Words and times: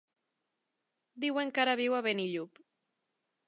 Diuen 1.25 1.53
que 1.57 1.63
ara 1.67 1.77
viu 1.83 1.99
a 1.99 2.03
Benillup. 2.11 2.67